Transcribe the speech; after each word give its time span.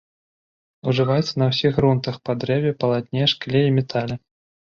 Ужываецца 0.91 1.33
на 1.41 1.45
ўсіх 1.51 1.71
грунтах 1.77 2.17
па 2.29 2.35
дрэве, 2.43 2.71
палатне, 2.85 3.23
шкле 3.35 3.61
і 3.67 3.75
метале. 3.79 4.15